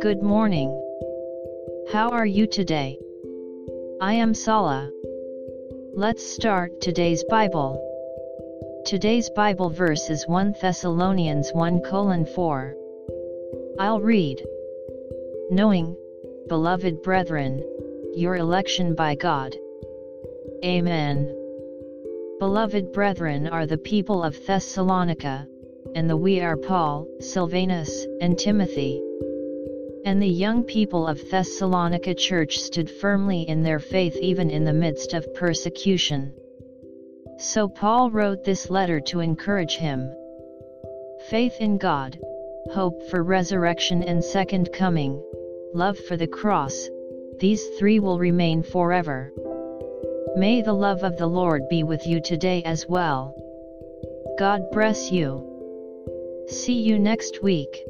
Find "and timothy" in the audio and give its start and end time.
28.20-29.00